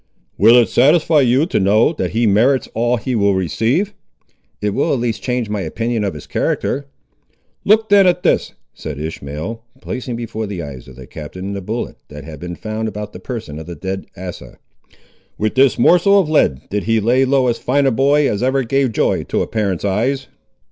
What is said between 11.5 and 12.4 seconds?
the bullet that had